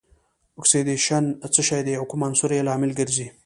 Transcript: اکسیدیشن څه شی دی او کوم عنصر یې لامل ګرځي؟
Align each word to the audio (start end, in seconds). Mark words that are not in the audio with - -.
اکسیدیشن 0.59 1.23
څه 1.53 1.61
شی 1.67 1.81
دی 1.85 1.93
او 1.99 2.05
کوم 2.09 2.21
عنصر 2.27 2.49
یې 2.57 2.65
لامل 2.67 2.91
ګرځي؟ 2.99 3.27